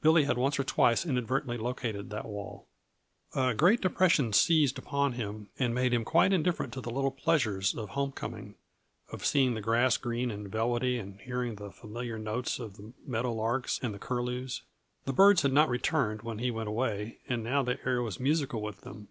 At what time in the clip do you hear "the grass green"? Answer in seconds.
9.52-10.30